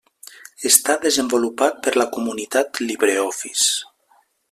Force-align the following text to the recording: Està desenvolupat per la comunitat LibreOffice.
Està 0.69 0.95
desenvolupat 1.03 1.79
per 1.87 1.95
la 2.03 2.09
comunitat 2.17 2.83
LibreOffice. 2.89 3.67